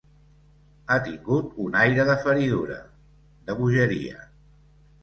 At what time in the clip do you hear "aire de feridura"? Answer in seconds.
1.83-2.79